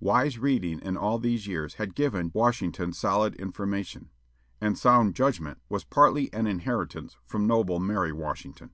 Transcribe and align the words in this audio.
Wise 0.00 0.36
reading 0.36 0.80
in 0.80 0.96
all 0.96 1.16
these 1.16 1.46
years 1.46 1.74
had 1.74 1.94
given 1.94 2.32
Washington 2.34 2.92
"solid 2.92 3.36
information," 3.36 4.10
and 4.60 4.76
"sound 4.76 5.14
judgment" 5.14 5.60
was 5.68 5.84
partly 5.84 6.28
an 6.34 6.48
inheritance 6.48 7.16
from 7.24 7.46
noble 7.46 7.78
Mary 7.78 8.10
Washington. 8.12 8.70